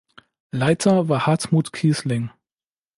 [0.49, 2.31] Leiter war Hartmut Kießling.